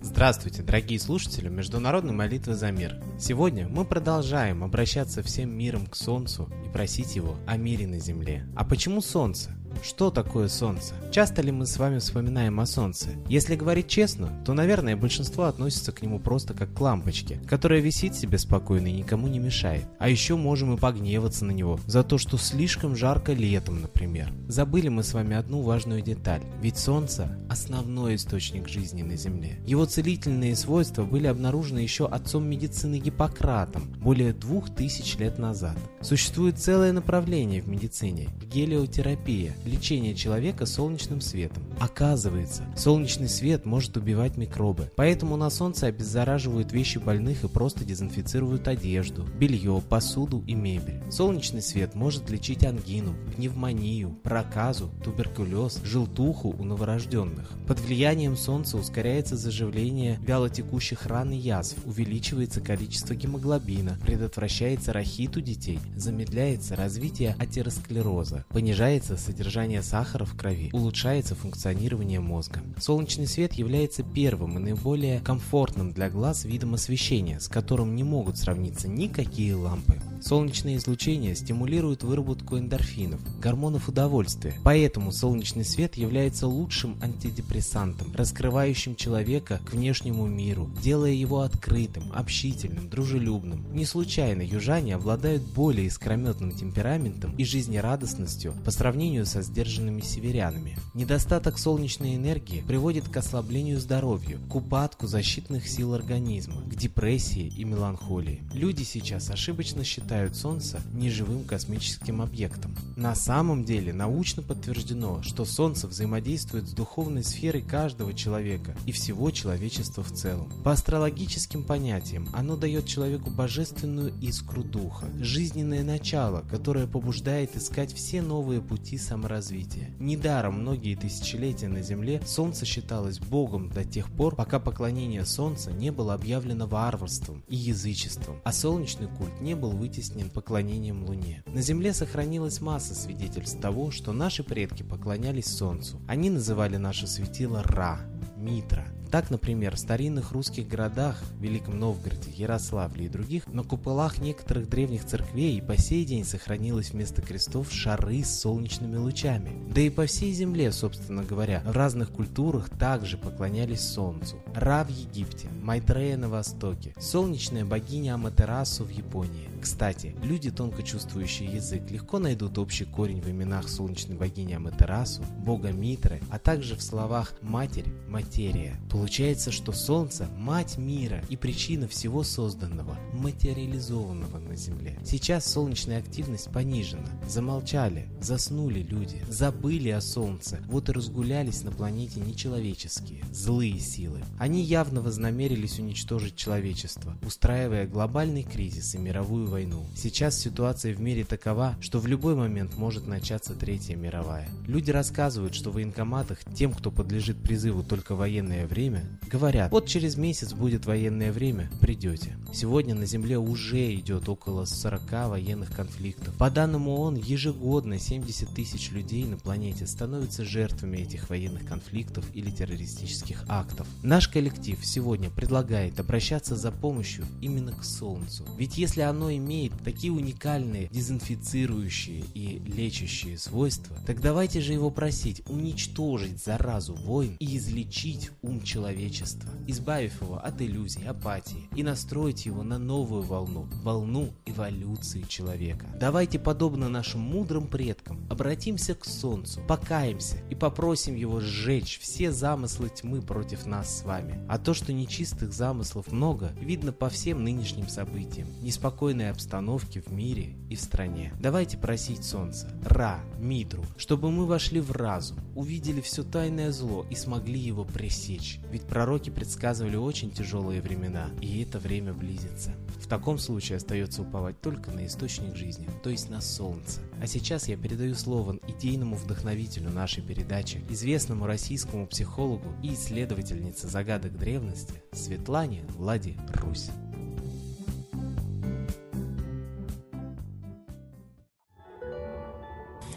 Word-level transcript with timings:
Здравствуйте, 0.00 0.62
дорогие 0.62 0.98
слушатели 0.98 1.50
Международной 1.50 2.14
молитвы 2.14 2.54
за 2.54 2.70
мир. 2.70 3.02
Сегодня 3.18 3.68
мы 3.68 3.84
продолжаем 3.84 4.64
обращаться 4.64 5.22
всем 5.22 5.50
миром 5.50 5.86
к 5.86 5.94
Солнцу 5.94 6.50
и 6.64 6.72
просить 6.72 7.14
его 7.14 7.36
о 7.46 7.58
мире 7.58 7.86
на 7.86 7.98
Земле. 7.98 8.46
А 8.56 8.64
почему 8.64 9.02
Солнце? 9.02 9.54
Что 9.82 10.10
такое 10.10 10.48
Солнце? 10.48 10.94
Часто 11.12 11.42
ли 11.42 11.52
мы 11.52 11.66
с 11.66 11.76
вами 11.78 11.98
вспоминаем 11.98 12.60
о 12.60 12.66
Солнце? 12.66 13.10
Если 13.28 13.56
говорить 13.56 13.88
честно, 13.88 14.30
то, 14.44 14.52
наверное, 14.52 14.96
большинство 14.96 15.44
относится 15.44 15.92
к 15.92 16.02
нему 16.02 16.18
просто 16.18 16.54
как 16.54 16.74
к 16.74 16.80
лампочке, 16.80 17.40
которая 17.48 17.80
висит 17.80 18.14
себе 18.14 18.38
спокойно 18.38 18.88
и 18.88 18.92
никому 18.92 19.28
не 19.28 19.38
мешает. 19.38 19.84
А 19.98 20.08
еще 20.08 20.36
можем 20.36 20.74
и 20.74 20.78
погневаться 20.78 21.44
на 21.44 21.52
него 21.52 21.78
за 21.86 22.02
то, 22.02 22.18
что 22.18 22.36
слишком 22.38 22.96
жарко 22.96 23.32
летом, 23.32 23.80
например. 23.80 24.32
Забыли 24.48 24.88
мы 24.88 25.02
с 25.02 25.14
вами 25.14 25.36
одну 25.36 25.62
важную 25.62 26.02
деталь, 26.02 26.42
ведь 26.60 26.78
Солнце– 26.78 27.36
основной 27.48 28.16
источник 28.16 28.68
жизни 28.68 29.02
на 29.02 29.16
Земле. 29.16 29.58
Его 29.66 29.84
целительные 29.84 30.56
свойства 30.56 31.04
были 31.04 31.26
обнаружены 31.26 31.78
еще 31.80 32.06
отцом 32.06 32.44
медицины 32.46 32.98
Гиппократом 32.98 33.84
более 34.00 34.32
двух 34.32 34.74
тысяч 34.74 35.16
лет 35.18 35.38
назад. 35.38 35.76
Существует 36.00 36.58
целое 36.58 36.92
направление 36.92 37.62
в 37.62 37.68
медицине– 37.68 38.28
гелиотерапия– 38.52 39.54
лечение 39.66 40.14
человека 40.14 40.66
солнечным 40.66 41.20
светом. 41.20 41.64
Оказывается, 41.78 42.62
солнечный 42.76 43.28
свет 43.28 43.66
может 43.66 43.96
убивать 43.96 44.36
микробы, 44.36 44.90
поэтому 44.96 45.36
на 45.36 45.50
солнце 45.50 45.86
обеззараживают 45.86 46.72
вещи 46.72 46.98
больных 46.98 47.44
и 47.44 47.48
просто 47.48 47.84
дезинфицируют 47.84 48.68
одежду, 48.68 49.24
белье, 49.38 49.82
посуду 49.88 50.42
и 50.46 50.54
мебель. 50.54 51.02
Солнечный 51.10 51.62
свет 51.62 51.94
может 51.94 52.30
лечить 52.30 52.64
ангину, 52.64 53.14
пневмонию, 53.34 54.10
проказу, 54.22 54.90
туберкулез, 55.04 55.80
желтуху 55.84 56.54
у 56.58 56.64
новорожденных. 56.64 57.50
Под 57.66 57.80
влиянием 57.80 58.36
солнца 58.36 58.76
ускоряется 58.76 59.36
заживление 59.36 60.18
вялотекущих 60.22 61.06
ран 61.06 61.32
и 61.32 61.36
язв, 61.36 61.76
увеличивается 61.84 62.60
количество 62.60 63.14
гемоглобина, 63.14 63.98
предотвращается 64.02 64.92
рахит 64.92 65.36
у 65.36 65.40
детей, 65.40 65.80
замедляется 65.96 66.76
развитие 66.76 67.34
атеросклероза, 67.38 68.44
понижается 68.50 69.16
содержание 69.16 69.55
содержание 69.56 69.82
сахара 69.82 70.26
в 70.26 70.36
крови, 70.36 70.68
улучшается 70.74 71.34
функционирование 71.34 72.20
мозга. 72.20 72.60
Солнечный 72.78 73.26
свет 73.26 73.54
является 73.54 74.02
первым 74.02 74.58
и 74.58 74.60
наиболее 74.60 75.20
комфортным 75.20 75.92
для 75.92 76.10
глаз 76.10 76.44
видом 76.44 76.74
освещения, 76.74 77.40
с 77.40 77.48
которым 77.48 77.96
не 77.96 78.04
могут 78.04 78.36
сравниться 78.36 78.86
никакие 78.86 79.54
лампы. 79.54 79.98
Солнечное 80.26 80.74
излучение 80.74 81.36
стимулирует 81.36 82.02
выработку 82.02 82.58
эндорфинов, 82.58 83.20
гормонов 83.38 83.88
удовольствия. 83.88 84.58
Поэтому 84.64 85.12
солнечный 85.12 85.64
свет 85.64 85.96
является 85.96 86.48
лучшим 86.48 86.98
антидепрессантом, 87.00 88.12
раскрывающим 88.12 88.96
человека 88.96 89.60
к 89.64 89.72
внешнему 89.72 90.26
миру, 90.26 90.68
делая 90.82 91.12
его 91.12 91.42
открытым, 91.42 92.12
общительным, 92.12 92.88
дружелюбным. 92.90 93.72
Не 93.72 93.86
случайно 93.86 94.42
южане 94.42 94.96
обладают 94.96 95.44
более 95.44 95.86
искрометным 95.86 96.50
темпераментом 96.50 97.32
и 97.36 97.44
жизнерадостностью 97.44 98.52
по 98.64 98.72
сравнению 98.72 99.26
со 99.26 99.42
сдержанными 99.42 100.00
северянами. 100.00 100.76
Недостаток 100.94 101.56
солнечной 101.56 102.16
энергии 102.16 102.64
приводит 102.66 103.08
к 103.08 103.16
ослаблению 103.16 103.78
здоровья, 103.78 104.38
к 104.50 104.56
упадку 104.56 105.06
защитных 105.06 105.68
сил 105.68 105.94
организма, 105.94 106.62
к 106.62 106.74
депрессии 106.74 107.46
и 107.46 107.62
меланхолии. 107.62 108.42
Люди 108.52 108.82
сейчас 108.82 109.30
ошибочно 109.30 109.84
считают 109.84 110.15
Солнце 110.34 110.80
неживым 110.92 111.44
космическим 111.44 112.22
объектом. 112.22 112.74
На 112.96 113.14
самом 113.14 113.64
деле 113.64 113.92
научно 113.92 114.42
подтверждено, 114.42 115.22
что 115.22 115.44
Солнце 115.44 115.86
взаимодействует 115.86 116.68
с 116.68 116.72
духовной 116.72 117.24
сферой 117.24 117.62
каждого 117.62 118.14
человека 118.14 118.74
и 118.86 118.92
всего 118.92 119.30
человечества 119.30 120.02
в 120.02 120.12
целом. 120.12 120.50
По 120.64 120.72
астрологическим 120.72 121.64
понятиям 121.64 122.28
оно 122.32 122.56
дает 122.56 122.86
человеку 122.86 123.30
божественную 123.30 124.14
искру 124.20 124.62
духа, 124.62 125.06
жизненное 125.20 125.84
начало, 125.84 126.42
которое 126.50 126.86
побуждает 126.86 127.56
искать 127.56 127.92
все 127.92 128.22
новые 128.22 128.60
пути 128.60 128.98
саморазвития 128.98 129.36
развития. 129.36 129.90
Недаром 129.98 130.60
многие 130.60 130.94
тысячелетия 130.94 131.68
на 131.68 131.82
Земле 131.82 132.20
Солнце 132.26 132.64
считалось 132.64 133.18
богом 133.18 133.68
до 133.68 133.84
тех 133.84 134.10
пор, 134.10 134.34
пока 134.34 134.58
поклонение 134.58 135.24
Солнцу 135.24 135.70
не 135.70 135.90
было 135.90 136.14
объявлено 136.14 136.66
варварством 136.66 137.42
и 137.48 137.56
язычеством, 137.56 138.40
а 138.44 138.52
солнечный 138.52 139.08
культ 139.08 139.40
не 139.40 139.54
был 139.54 139.70
вытеснен 139.70 139.95
поклонением 140.30 141.04
Луне. 141.04 141.42
На 141.46 141.62
Земле 141.62 141.92
сохранилась 141.92 142.60
масса 142.60 142.94
свидетельств 142.94 143.60
того, 143.60 143.90
что 143.90 144.12
наши 144.12 144.42
предки 144.42 144.82
поклонялись 144.82 145.46
Солнцу. 145.46 146.00
Они 146.06 146.30
называли 146.30 146.76
наше 146.76 147.06
светило 147.06 147.62
Ра, 147.62 148.00
Митра, 148.36 148.86
так, 149.16 149.30
например, 149.30 149.76
в 149.76 149.78
старинных 149.78 150.32
русских 150.32 150.68
городах, 150.68 151.18
Великом 151.40 151.80
Новгороде, 151.80 152.30
Ярославле 152.32 153.06
и 153.06 153.08
других, 153.08 153.46
на 153.46 153.62
куполах 153.62 154.18
некоторых 154.18 154.68
древних 154.68 155.06
церквей 155.06 155.56
и 155.56 155.62
по 155.62 155.78
сей 155.78 156.04
день 156.04 156.26
сохранилось 156.26 156.90
вместо 156.90 157.22
крестов 157.22 157.72
шары 157.72 158.22
с 158.22 158.40
солнечными 158.40 158.98
лучами. 158.98 159.52
Да 159.72 159.80
и 159.80 159.88
по 159.88 160.04
всей 160.04 160.34
земле, 160.34 160.70
собственно 160.70 161.22
говоря, 161.22 161.62
в 161.64 161.70
разных 161.70 162.10
культурах 162.10 162.68
также 162.68 163.16
поклонялись 163.16 163.80
солнцу. 163.80 164.36
Ра 164.54 164.84
в 164.84 164.90
Египте, 164.90 165.48
Майтрея 165.62 166.18
на 166.18 166.28
Востоке, 166.28 166.92
солнечная 166.98 167.64
богиня 167.64 168.16
Аматерасу 168.16 168.84
в 168.84 168.90
Японии. 168.90 169.48
Кстати, 169.62 170.14
люди, 170.22 170.50
тонко 170.50 170.82
чувствующие 170.82 171.48
язык, 171.48 171.90
легко 171.90 172.18
найдут 172.18 172.58
общий 172.58 172.84
корень 172.84 173.22
в 173.22 173.30
именах 173.30 173.68
солнечной 173.70 174.18
богини 174.18 174.52
Аматерасу, 174.52 175.22
бога 175.38 175.72
Митры, 175.72 176.20
а 176.30 176.38
также 176.38 176.76
в 176.76 176.82
словах 176.82 177.32
«матерь», 177.40 177.88
«материя». 178.06 178.76
Получается, 179.06 179.52
что 179.52 179.70
Солнце– 179.70 180.28
мать 180.36 180.78
мира 180.78 181.22
и 181.28 181.36
причина 181.36 181.86
всего 181.86 182.24
созданного, 182.24 182.98
материализованного 183.12 184.38
на 184.38 184.56
Земле. 184.56 184.98
Сейчас 185.04 185.46
солнечная 185.46 186.00
активность 186.00 186.50
понижена. 186.50 187.06
Замолчали, 187.28 188.08
заснули 188.20 188.80
люди, 188.80 189.22
забыли 189.28 189.90
о 189.90 190.00
Солнце, 190.00 190.58
вот 190.66 190.88
и 190.88 190.92
разгулялись 190.92 191.62
на 191.62 191.70
планете 191.70 192.18
нечеловеческие, 192.18 193.22
злые 193.30 193.78
силы. 193.78 194.24
Они 194.40 194.64
явно 194.64 195.00
вознамерились 195.00 195.78
уничтожить 195.78 196.34
человечество, 196.34 197.16
устраивая 197.24 197.86
глобальный 197.86 198.42
кризис 198.42 198.96
и 198.96 198.98
мировую 198.98 199.46
войну. 199.46 199.86
Сейчас 199.94 200.36
ситуация 200.36 200.92
в 200.92 201.00
мире 201.00 201.24
такова, 201.24 201.76
что 201.80 202.00
в 202.00 202.08
любой 202.08 202.34
момент 202.34 202.76
может 202.76 203.06
начаться 203.06 203.54
Третья 203.54 203.94
мировая. 203.94 204.48
Люди 204.66 204.90
рассказывают, 204.90 205.54
что 205.54 205.70
в 205.70 205.74
военкоматах 205.74 206.40
тем, 206.56 206.72
кто 206.72 206.90
подлежит 206.90 207.40
призыву 207.40 207.84
только 207.84 208.16
военное 208.16 208.66
время, 208.66 208.85
время. 208.90 209.04
Говорят, 209.30 209.72
вот 209.72 209.86
через 209.86 210.16
месяц 210.16 210.52
будет 210.52 210.86
военное 210.86 211.32
время, 211.32 211.68
придете. 211.80 212.36
Сегодня 212.52 212.94
на 212.94 213.06
Земле 213.06 213.38
уже 213.38 213.92
идет 213.94 214.28
около 214.28 214.64
40 214.64 215.28
военных 215.28 215.74
конфликтов. 215.74 216.34
По 216.36 216.48
данным 216.48 216.88
ООН, 216.88 217.16
ежегодно 217.16 217.98
70 217.98 218.48
тысяч 218.50 218.92
людей 218.92 219.24
на 219.24 219.36
планете 219.36 219.86
становятся 219.86 220.44
жертвами 220.44 220.98
этих 220.98 221.28
военных 221.28 221.66
конфликтов 221.66 222.24
или 222.34 222.50
террористических 222.50 223.44
актов. 223.48 223.86
Наш 224.02 224.28
коллектив 224.28 224.78
сегодня 224.84 225.28
предлагает 225.28 225.98
обращаться 225.98 226.54
за 226.56 226.70
помощью 226.70 227.26
именно 227.40 227.72
к 227.72 227.84
Солнцу. 227.84 228.44
Ведь 228.56 228.78
если 228.78 229.00
оно 229.00 229.32
имеет 229.32 229.72
такие 229.84 230.12
уникальные 230.12 230.88
дезинфицирующие 230.88 232.24
и 232.34 232.62
лечащие 232.64 233.38
свойства, 233.38 233.96
так 234.06 234.20
давайте 234.20 234.60
же 234.60 234.72
его 234.72 234.90
просить 234.90 235.42
уничтожить 235.48 236.42
заразу 236.42 236.94
войн 236.94 237.36
и 237.40 237.56
излечить 237.56 238.30
ум 238.42 238.62
человека 238.62 238.75
человечества, 238.76 239.48
избавив 239.66 240.20
его 240.20 240.36
от 240.36 240.60
иллюзий, 240.60 241.06
апатии 241.06 241.66
и 241.74 241.82
настроить 241.82 242.44
его 242.44 242.62
на 242.62 242.78
новую 242.78 243.22
волну, 243.22 243.66
волну 243.82 244.28
эволюции 244.44 245.22
человека. 245.22 245.86
Давайте, 245.98 246.38
подобно 246.38 246.90
нашим 246.90 247.22
мудрым 247.22 247.68
предкам, 247.68 248.26
обратимся 248.28 248.94
к 248.94 249.06
Солнцу, 249.06 249.62
покаемся 249.66 250.36
и 250.50 250.54
попросим 250.54 251.14
его 251.14 251.40
сжечь 251.40 251.98
все 252.02 252.30
замыслы 252.30 252.90
тьмы 252.90 253.22
против 253.22 253.64
нас 253.64 254.00
с 254.00 254.02
вами. 254.02 254.44
А 254.46 254.58
то, 254.58 254.74
что 254.74 254.92
нечистых 254.92 255.54
замыслов 255.54 256.12
много, 256.12 256.52
видно 256.60 256.92
по 256.92 257.08
всем 257.08 257.44
нынешним 257.44 257.88
событиям, 257.88 258.48
неспокойной 258.60 259.30
обстановке 259.30 260.02
в 260.02 260.12
мире 260.12 260.54
и 260.68 260.76
в 260.76 260.82
стране. 260.82 261.32
Давайте 261.40 261.78
просить 261.78 262.24
Солнца, 262.24 262.70
Ра, 262.84 263.20
Митру, 263.38 263.86
чтобы 263.96 264.30
мы 264.30 264.44
вошли 264.44 264.80
в 264.80 264.90
разум, 264.92 265.38
увидели 265.54 266.02
все 266.02 266.22
тайное 266.22 266.72
зло 266.72 267.06
и 267.08 267.14
смогли 267.14 267.58
его 267.58 267.86
пресечь. 267.86 268.60
Ведь 268.70 268.82
пророки 268.82 269.30
предсказывали 269.30 269.96
очень 269.96 270.30
тяжелые 270.30 270.82
времена, 270.82 271.30
и 271.40 271.62
это 271.62 271.78
время 271.78 272.12
близится. 272.12 272.72
В 273.00 273.06
таком 273.06 273.38
случае 273.38 273.76
остается 273.76 274.22
уповать 274.22 274.60
только 274.60 274.90
на 274.90 275.06
источник 275.06 275.54
жизни, 275.54 275.88
то 276.02 276.10
есть 276.10 276.28
на 276.28 276.40
солнце. 276.40 277.00
А 277.20 277.26
сейчас 277.26 277.68
я 277.68 277.76
передаю 277.76 278.14
слово 278.14 278.58
идейному 278.66 279.16
вдохновителю 279.16 279.90
нашей 279.90 280.22
передачи, 280.22 280.82
известному 280.88 281.46
российскому 281.46 282.06
психологу 282.06 282.74
и 282.82 282.94
исследовательнице 282.94 283.88
загадок 283.88 284.36
древности 284.36 285.02
Светлане 285.12 285.84
Лади 285.98 286.36
Русь. 286.54 286.90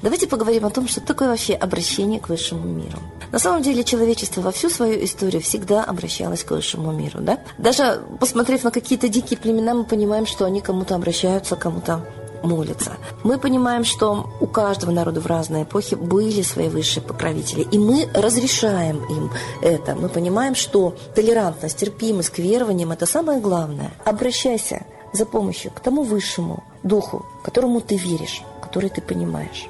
Давайте 0.10 0.26
поговорим 0.26 0.66
о 0.66 0.72
том, 0.72 0.88
что 0.88 1.02
такое 1.02 1.30
вообще 1.30 1.54
обращение 1.54 2.20
к 2.20 2.30
высшему 2.30 2.64
миру. 2.64 2.98
На 3.32 3.38
самом 3.38 3.62
деле 3.62 3.84
человечество 3.84 4.42
во 4.42 4.52
всю 4.52 4.72
свою 4.72 5.06
историю 5.06 5.40
всегда 5.40 5.84
обращалось 5.84 6.44
к 6.44 6.50
высшему 6.50 6.92
миру. 6.92 7.20
Да? 7.22 7.38
Даже 7.60 8.02
посмотрев 8.20 8.64
на 8.64 8.72
какие-то 8.72 9.08
дикие 9.08 9.38
племена, 9.38 9.76
мы 9.76 9.84
понимаем, 9.84 10.26
что 10.26 10.46
они 10.46 10.62
кому-то 10.62 10.96
обращаются, 10.96 11.56
кому-то 11.56 12.04
молятся. 12.42 12.98
Мы 13.24 13.38
понимаем, 13.38 13.84
что 13.84 14.32
у 14.42 14.48
каждого 14.48 14.90
народа 14.90 15.22
в 15.22 15.28
разные 15.28 15.62
эпохи 15.62 15.94
были 15.94 16.42
свои 16.42 16.70
высшие 16.70 17.04
покровители, 17.04 17.68
и 17.72 17.78
мы 17.78 18.10
разрешаем 18.12 19.04
им 19.12 19.30
это. 19.62 19.94
Мы 19.94 20.10
понимаем, 20.10 20.56
что 20.56 20.96
толерантность, 21.14 21.78
терпимость 21.78 22.32
к 22.32 22.40
верованиям– 22.40 22.92
это 22.94 23.06
самое 23.06 23.40
главное. 23.40 23.92
Обращайся 24.06 24.88
за 25.14 25.28
помощью 25.28 25.70
к 25.70 25.82
тому 25.82 26.02
высшему 26.02 26.64
духу, 26.82 27.28
которому 27.44 27.80
ты 27.80 27.96
веришь, 27.96 28.42
который 28.60 28.90
ты 28.90 29.02
понимаешь. 29.02 29.70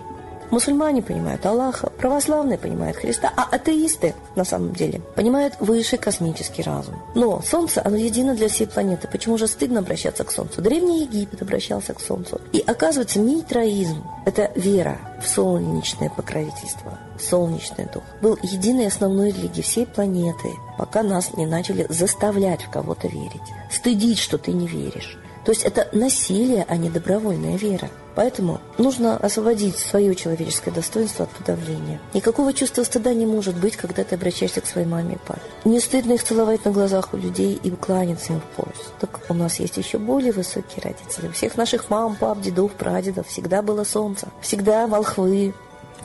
Мусульмане 0.52 1.02
понимают 1.02 1.46
Аллаха, 1.46 1.90
православные 1.90 2.58
понимают 2.58 2.98
Христа, 2.98 3.32
а 3.36 3.44
атеисты, 3.44 4.16
на 4.36 4.44
самом 4.44 4.74
деле, 4.74 5.02
понимают 5.16 5.56
высший 5.60 6.00
космический 6.00 6.64
разум. 6.64 6.96
Но 7.14 7.42
Солнце, 7.42 7.82
оно 7.86 7.98
едино 7.98 8.36
для 8.36 8.50
всей 8.50 8.66
планеты. 8.68 9.08
Почему 9.12 9.38
же 9.38 9.48
стыдно 9.48 9.80
обращаться 9.80 10.24
к 10.24 10.32
Солнцу? 10.32 10.62
Древний 10.62 11.04
Египет 11.04 11.42
обращался 11.42 11.94
к 11.94 12.02
Солнцу. 12.02 12.42
И 12.52 12.64
оказывается, 12.66 13.20
митроизм– 13.20 14.04
это 14.26 14.52
вера 14.56 14.98
в 15.22 15.28
солнечное 15.28 16.10
покровительство, 16.10 16.98
солнечный 17.20 17.86
дух. 17.94 18.04
Был 18.22 18.38
единой 18.42 18.88
основной 18.88 19.32
религией 19.32 19.62
всей 19.62 19.86
планеты, 19.86 20.50
пока 20.78 21.04
нас 21.04 21.36
не 21.38 21.46
начали 21.46 21.86
заставлять 21.90 22.64
в 22.64 22.70
кого-то 22.70 23.08
верить. 23.08 23.42
Стыдить, 23.72 24.20
что 24.20 24.38
ты 24.38 24.52
не 24.52 24.68
веришь. 24.68 25.18
То 25.50 25.54
есть 25.54 25.66
это 25.66 25.88
насилие, 25.94 26.64
а 26.70 26.78
не 26.78 26.92
добровольная 26.92 27.58
вера. 27.58 27.90
Поэтому 28.14 28.62
нужно 28.78 29.18
освободить 29.18 29.78
свое 29.78 30.14
человеческое 30.14 30.70
достоинство 30.70 31.26
от 31.26 31.32
подавления. 31.32 32.00
Никакого 32.14 32.54
чувства 32.54 32.84
стыда 32.84 33.16
не 33.16 33.26
может 33.26 33.58
быть, 33.58 33.76
когда 33.76 34.04
ты 34.04 34.14
обращаешься 34.14 34.62
к 34.62 34.68
своей 34.68 34.86
маме 34.86 35.16
и 35.16 35.28
папе. 35.28 35.42
Не 35.66 35.80
стыдно 35.80 36.14
их 36.14 36.24
целовать 36.24 36.66
на 36.66 36.72
глазах 36.72 37.16
у 37.16 37.18
людей 37.18 37.60
и 37.64 37.72
кланяться 37.72 38.34
им 38.34 38.42
в 38.42 38.44
пояс. 38.62 38.78
Так 39.00 39.22
у 39.28 39.34
нас 39.34 39.60
есть 39.60 39.78
еще 39.78 39.98
более 39.98 40.34
высокие 40.34 40.84
родители. 40.84 41.30
У 41.30 41.32
всех 41.32 41.58
наших 41.58 41.90
мам, 41.90 42.16
пап, 42.16 42.42
дедов, 42.42 42.74
прадедов 42.74 43.28
всегда 43.28 43.64
было 43.64 43.84
солнце. 43.84 44.28
Всегда 44.42 44.86
волхвы, 44.86 45.56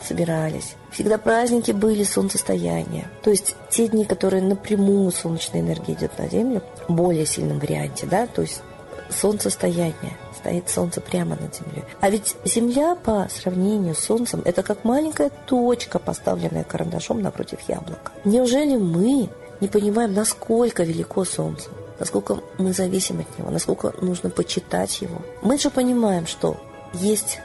собирались. 0.03 0.75
Всегда 0.91 1.19
праздники 1.19 1.73
были 1.73 2.05
солнцестояния. 2.05 3.11
То 3.23 3.29
есть 3.29 3.57
те 3.69 3.89
дни, 3.89 4.07
которые 4.07 4.43
напрямую 4.43 5.11
солнечная 5.11 5.61
энергия 5.61 5.93
идет 5.93 6.19
на 6.19 6.31
Землю, 6.31 6.63
в 6.89 6.95
более 6.95 7.27
сильном 7.27 7.59
варианте, 7.59 8.07
да, 8.07 8.27
то 8.27 8.41
есть 8.41 8.63
солнцестояние 9.15 10.17
стоит 10.37 10.69
Солнце 10.69 11.01
прямо 11.01 11.37
над 11.37 11.55
Землей. 11.55 11.85
А 12.01 12.11
ведь 12.11 12.37
Земля 12.45 12.97
по 12.97 13.29
сравнению 13.31 13.95
с 13.95 14.01
Солнцем 14.01 14.43
это 14.45 14.63
как 14.63 14.85
маленькая 14.85 15.31
точка, 15.47 15.99
поставленная 15.99 16.65
карандашом 16.65 17.23
напротив 17.23 17.61
яблока. 17.69 18.13
Неужели 18.25 18.77
мы 18.77 19.31
не 19.61 19.69
понимаем, 19.69 20.13
насколько 20.13 20.83
велико 20.83 21.25
Солнце? 21.25 21.71
Насколько 21.99 22.41
мы 22.59 22.73
зависим 22.73 23.21
от 23.21 23.39
него, 23.39 23.51
насколько 23.51 23.95
нужно 24.01 24.29
почитать 24.29 25.01
его. 25.01 25.23
Мы 25.43 25.59
же 25.59 25.71
понимаем, 25.71 26.27
что 26.27 26.57
есть 26.93 27.39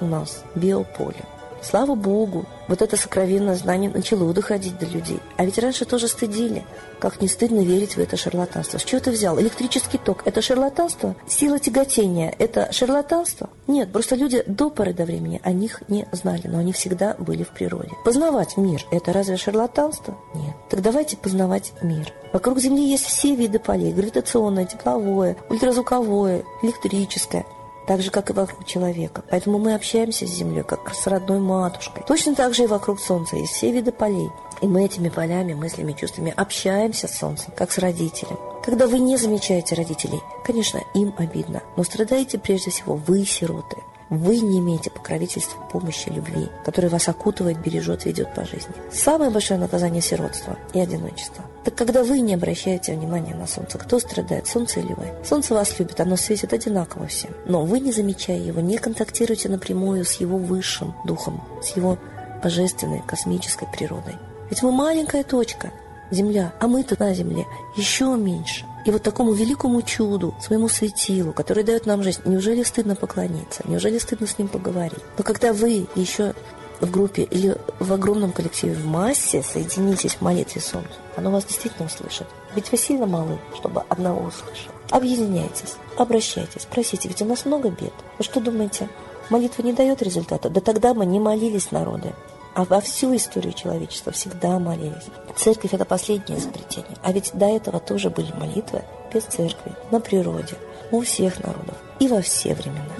у 0.00 0.06
нас 0.06 0.42
биополе, 0.54 1.24
Слава 1.62 1.96
Богу, 1.96 2.45
вот 2.68 2.82
это 2.82 2.96
сокровенное 2.96 3.54
знание 3.54 3.90
начало 3.90 4.32
доходить 4.32 4.78
до 4.78 4.86
людей. 4.86 5.20
А 5.36 5.44
ведь 5.44 5.58
раньше 5.58 5.84
тоже 5.84 6.08
стыдили. 6.08 6.64
Как 6.98 7.20
не 7.20 7.28
стыдно 7.28 7.60
верить 7.60 7.96
в 7.96 7.98
это 7.98 8.16
шарлатанство. 8.16 8.78
С 8.78 8.84
чего 8.84 9.00
ты 9.00 9.10
взял? 9.10 9.38
Электрический 9.40 9.98
ток– 9.98 10.22
это 10.24 10.40
шарлатанство? 10.42 11.14
Сила 11.28 11.58
тяготения– 11.58 12.34
это 12.38 12.72
шарлатанство? 12.72 13.50
Нет, 13.66 13.92
просто 13.92 14.16
люди 14.16 14.42
до 14.46 14.70
поры 14.70 14.94
до 14.94 15.04
времени 15.04 15.40
о 15.44 15.52
них 15.52 15.82
не 15.88 16.06
знали, 16.12 16.42
но 16.46 16.58
они 16.58 16.72
всегда 16.72 17.14
были 17.18 17.42
в 17.42 17.50
природе. 17.50 17.90
Познавать 18.04 18.56
мир– 18.56 18.84
это 18.90 19.12
разве 19.12 19.36
шарлатанство? 19.36 20.16
Нет. 20.34 20.54
Так 20.70 20.82
давайте 20.82 21.16
познавать 21.16 21.72
мир. 21.82 22.12
Вокруг 22.32 22.58
Земли 22.58 22.88
есть 22.88 23.04
все 23.04 23.34
виды 23.34 23.58
полей– 23.58 23.92
гравитационное, 23.94 24.64
тепловое, 24.64 25.36
ультразвуковое, 25.48 26.44
электрическое 26.62 27.44
так 27.86 28.02
же, 28.02 28.10
как 28.10 28.30
и 28.30 28.32
вокруг 28.32 28.64
человека. 28.66 29.22
Поэтому 29.30 29.58
мы 29.58 29.74
общаемся 29.74 30.26
с 30.26 30.30
Землей, 30.30 30.64
как 30.64 30.94
с 30.94 31.06
родной 31.06 31.38
матушкой. 31.38 32.04
Точно 32.06 32.34
так 32.34 32.54
же 32.54 32.64
и 32.64 32.66
вокруг 32.66 33.00
Солнца 33.00 33.36
есть 33.36 33.52
все 33.52 33.70
виды 33.70 33.92
полей. 33.92 34.30
И 34.62 34.66
мы 34.66 34.84
этими 34.84 35.08
полями, 35.08 35.54
мыслями, 35.54 35.92
чувствами 35.92 36.32
общаемся 36.36 37.08
с 37.08 37.18
Солнцем, 37.18 37.52
как 37.56 37.70
с 37.70 37.78
родителем. 37.78 38.38
Когда 38.64 38.86
вы 38.86 38.98
не 38.98 39.16
замечаете 39.16 39.74
родителей, 39.74 40.20
конечно, 40.44 40.80
им 40.94 41.14
обидно, 41.18 41.62
но 41.76 41.84
страдаете 41.84 42.38
прежде 42.38 42.70
всего 42.70 42.96
вы, 42.96 43.24
сироты. 43.24 43.76
Вы 44.08 44.38
не 44.38 44.60
имеете 44.60 44.90
покровительства, 44.90 45.60
помощи, 45.72 46.08
любви, 46.08 46.48
которая 46.64 46.90
вас 46.90 47.08
окутывает, 47.08 47.58
бережет, 47.58 48.04
ведет 48.04 48.32
по 48.34 48.44
жизни. 48.44 48.74
Самое 48.92 49.30
большое 49.30 49.58
наказание– 49.58 50.00
сиротство 50.02 50.56
и 50.72 50.80
одиночество. 50.80 51.44
Так 51.64 51.74
когда 51.74 52.04
вы 52.04 52.20
не 52.20 52.34
обращаете 52.34 52.94
внимания 52.94 53.34
на 53.34 53.48
солнце, 53.48 53.78
кто 53.78 53.98
страдает, 53.98 54.46
солнце 54.46 54.78
или 54.78 54.92
вы? 54.92 55.12
Солнце 55.24 55.54
вас 55.54 55.76
любит, 55.78 56.00
оно 56.00 56.16
светит 56.16 56.52
одинаково 56.52 57.08
всем. 57.08 57.30
Но 57.46 57.64
вы, 57.64 57.80
не 57.80 57.90
замечая 57.90 58.38
его, 58.38 58.60
не 58.60 58.78
контактируете 58.78 59.48
напрямую 59.48 60.04
с 60.04 60.12
его 60.14 60.38
высшим 60.38 60.94
духом, 61.04 61.42
с 61.60 61.76
его 61.76 61.98
божественной 62.42 63.02
космической 63.04 63.66
природой. 63.66 64.14
Ведь 64.50 64.62
мы 64.62 64.70
маленькая 64.70 65.24
точка, 65.24 65.72
Земля, 66.12 66.52
а 66.60 66.68
мы-то 66.68 66.94
на 67.00 67.12
Земле 67.12 67.46
еще 67.76 68.14
меньше. 68.14 68.64
И 68.86 68.90
вот 68.92 69.02
такому 69.02 69.32
великому 69.32 69.82
чуду, 69.82 70.32
своему 70.40 70.68
светилу, 70.68 71.32
который 71.32 71.64
дает 71.64 71.86
нам 71.86 72.04
жизнь, 72.04 72.20
неужели 72.24 72.62
стыдно 72.62 72.94
поклониться? 72.94 73.62
Неужели 73.64 73.98
стыдно 73.98 74.28
с 74.28 74.38
ним 74.38 74.46
поговорить? 74.46 75.02
Но 75.18 75.24
когда 75.24 75.52
вы 75.52 75.88
еще 75.96 76.34
в 76.80 76.88
группе 76.88 77.22
или 77.22 77.56
в 77.80 77.92
огромном 77.92 78.30
коллективе 78.30 78.74
в 78.74 78.86
массе 78.86 79.42
соединитесь 79.42 80.14
в 80.14 80.20
молитве 80.20 80.60
Солнцу, 80.60 80.88
оно 81.16 81.32
вас 81.32 81.44
действительно 81.44 81.86
услышит. 81.86 82.28
Ведь 82.54 82.70
вы 82.70 82.78
сильно 82.78 83.06
малы, 83.06 83.40
чтобы 83.56 83.82
одного 83.88 84.20
услышать. 84.20 84.70
Объединяйтесь, 84.90 85.74
обращайтесь, 85.96 86.64
просите, 86.70 87.08
ведь 87.08 87.22
у 87.22 87.24
нас 87.24 87.44
много 87.44 87.70
бед. 87.70 87.92
Вы 88.18 88.24
что 88.24 88.40
думаете, 88.40 88.88
молитва 89.30 89.64
не 89.64 89.72
дает 89.72 90.00
результата? 90.00 90.48
Да 90.48 90.60
тогда 90.60 90.94
мы 90.94 91.06
не 91.06 91.18
молились 91.18 91.72
народы 91.72 92.12
а 92.56 92.64
во 92.64 92.80
всю 92.80 93.14
историю 93.14 93.52
человечества 93.52 94.12
всегда 94.12 94.58
молились. 94.58 95.10
Церковь– 95.36 95.70
это 95.74 95.84
последнее 95.84 96.38
изобретение. 96.38 96.96
А 97.02 97.12
ведь 97.12 97.32
до 97.34 97.44
этого 97.44 97.80
тоже 97.80 98.08
были 98.08 98.32
молитвы 98.32 98.82
без 99.12 99.24
церкви, 99.24 99.72
на 99.90 100.00
природе, 100.00 100.54
у 100.90 101.02
всех 101.02 101.44
народов 101.44 101.76
и 102.00 102.08
во 102.08 102.22
все 102.22 102.54
времена. 102.54 102.94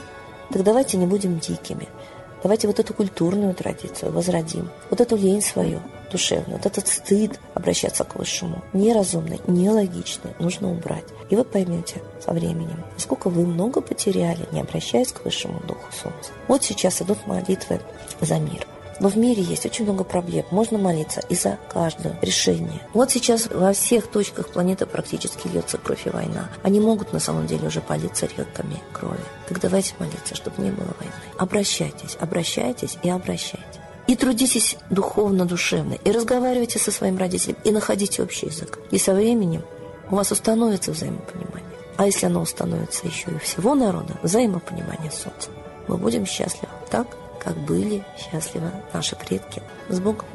Так 0.53 0.63
давайте 0.63 0.99
не 0.99 1.07
будем 1.07 1.39
дикими. 1.39 1.89
Давайте 2.43 2.67
вот 2.67 2.79
эту 2.81 2.93
культурную 2.93 3.55
традицию 3.55 4.13
возродим. 4.13 4.69
Вот 4.91 5.01
эту 5.01 5.17
лень 5.17 5.41
свою 5.41 5.81
душевную, 6.13 6.59
вот 6.59 6.67
этот 6.67 6.87
стыд 6.87 7.41
обращаться 7.55 8.05
к 8.05 8.15
высшему. 8.17 8.63
Неразумный, 8.75 9.41
нелогичный, 9.47 10.33
нужно 10.39 10.71
убрать. 10.71 11.07
И 11.31 11.35
вы 11.35 11.45
поймете 11.45 12.03
со 12.23 12.35
временем, 12.35 12.85
насколько 12.93 13.31
вы 13.31 13.47
много 13.47 13.81
потеряли, 13.81 14.47
не 14.53 14.61
обращаясь 14.61 15.13
к 15.13 15.25
высшему 15.25 15.61
духу 15.61 15.91
солнца. 15.93 16.33
Вот 16.47 16.63
сейчас 16.63 17.01
идут 17.01 17.27
молитвы 17.27 17.81
за 18.21 18.39
мир– 18.39 18.67
но 19.01 19.09
в 19.09 19.17
мире 19.17 19.43
есть 19.43 19.67
очень 19.67 19.85
много 19.85 20.05
проблем. 20.05 20.45
Можно 20.51 20.79
молиться 20.79 21.21
и 21.29 21.35
за 21.35 21.59
каждое 21.73 22.19
решение. 22.23 22.81
Вот 22.95 23.11
сейчас 23.11 23.49
во 23.49 23.73
всех 23.73 24.07
точках 24.07 24.49
планеты 24.49 24.87
практически 24.87 25.49
льется 25.49 25.79
кровь 25.79 26.07
и 26.07 26.11
война. 26.11 26.51
Они 26.63 26.81
могут 26.81 27.13
на 27.13 27.21
самом 27.21 27.47
деле 27.47 27.69
уже 27.69 27.81
политься 27.81 28.27
реками 28.27 28.83
крови. 28.93 29.21
Так 29.49 29.61
давайте 29.61 29.95
молиться, 29.99 30.35
чтобы 30.35 30.63
не 30.63 30.71
было 30.71 30.89
войны. 30.99 31.13
Обращайтесь, 31.39 32.17
обращайтесь 32.21 32.99
и 33.03 33.11
обращайтесь. 33.11 33.81
И 34.07 34.15
трудитесь 34.15 34.77
духовно, 34.89 35.47
душевно, 35.47 35.95
и 35.95 36.13
разговаривайте 36.13 36.79
со 36.79 36.93
своим 36.93 37.19
родителем, 37.19 37.57
и 37.65 37.73
находите 37.73 38.23
общий 38.23 38.47
язык. 38.47 38.79
И 38.93 38.99
со 38.99 39.15
временем 39.15 39.63
у 40.11 40.15
вас 40.15 40.31
установится 40.31 40.93
взаимопонимание. 40.93 41.67
А 41.97 42.07
если 42.07 42.27
оно 42.27 42.43
установится 42.43 43.07
еще 43.07 43.31
и 43.31 43.39
всего 43.39 43.75
народа, 43.75 44.17
взаимопонимание 44.23 45.11
солнца, 45.11 45.51
мы 45.89 45.97
будем 45.97 46.25
счастливы. 46.27 46.73
Так? 46.91 47.09
Как 47.47 47.57
были 47.59 48.03
счастливы 48.19 48.73
наши 48.93 49.15
предки. 49.15 49.63
С 49.89 50.01
Богом! 50.01 50.27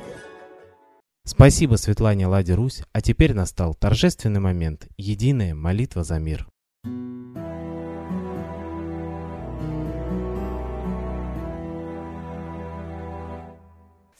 Спасибо 1.26 1.76
Светлане 1.76 2.26
Ладе 2.26 2.56
Русь, 2.56 2.84
а 2.94 3.02
теперь 3.02 3.34
настал 3.34 3.76
торжественный 3.76 4.40
момент– 4.40 4.88
единая 4.98 5.54
молитва 5.54 6.06
за 6.06 6.20
мир. 6.20 6.48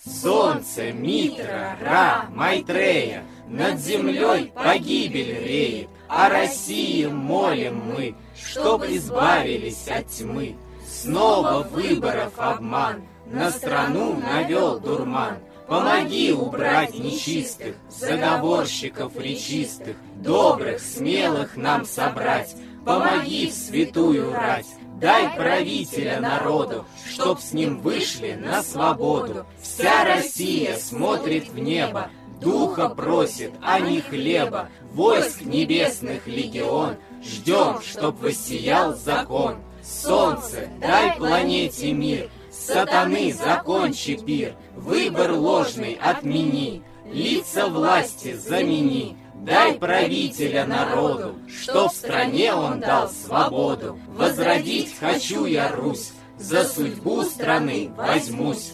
Солнце, 0.04 0.92
Митра, 0.92 1.78
Ра, 1.82 2.26
Майтрея, 2.30 3.24
Над 3.48 3.80
землей 3.80 4.52
погибель 4.54 5.46
реет, 5.46 5.88
О 6.10 6.28
России 6.28 7.06
молим 7.06 7.78
мы, 7.78 8.16
Чтоб 8.36 8.84
избавились 8.84 9.88
от 9.88 10.08
тьмы. 10.08 10.58
Снова 10.88 11.64
выборов 11.64 12.34
обман, 12.38 13.04
На 13.26 13.50
страну 13.50 14.16
навел 14.16 14.80
дурман. 14.80 15.38
Помоги 15.68 16.34
убрать 16.34 17.00
нечистых, 17.00 17.76
заговорщиков 17.90 19.16
речистых, 19.18 19.96
Добрых, 20.16 20.82
смелых 20.82 21.56
нам 21.56 21.86
собрать, 21.86 22.56
Помоги 22.86 23.48
в 23.50 23.54
святую 23.54 24.34
рать, 24.34 24.68
Дай 25.00 25.36
правителя 25.36 26.20
народу, 26.20 26.86
Чтоб 27.10 27.40
с 27.40 27.54
ним 27.54 27.80
вышли 27.80 28.34
на 28.34 28.62
свободу. 28.64 29.46
Вся 29.62 30.04
Россия 30.04 30.76
смотрит 30.76 31.50
в 31.50 31.58
небо, 31.58 32.10
Духа 32.42 32.90
просит, 32.90 33.54
а 33.62 33.80
не 33.80 34.02
хлеба, 34.02 34.70
Войск 34.94 35.42
небесных 35.42 36.28
легион, 36.28 36.98
Ждем, 37.24 37.82
чтоб 37.82 38.20
воссиял 38.20 38.96
закон. 38.96 39.56
Солнце, 39.84 40.70
дай 40.80 41.18
планете 41.18 41.92
мир, 41.94 42.30
Сатаны, 42.52 43.34
закончи 43.34 44.16
пир, 44.16 44.54
Выбор 44.76 45.32
ложный 45.32 45.94
отмени, 46.02 46.84
Лица 47.06 47.68
власти 47.68 48.34
замени, 48.34 49.18
Дай 49.36 49.74
правителя 49.74 50.66
народу, 50.66 51.36
Что 51.48 51.90
в 51.90 51.94
стране 51.94 52.54
он 52.54 52.80
дал 52.80 53.10
свободу. 53.10 53.98
Возродить 54.10 54.96
хочу 55.00 55.46
я 55.46 55.72
Русь, 55.72 56.12
За 56.38 56.64
судьбу 56.64 57.24
страны 57.24 57.92
возьмусь. 57.96 58.74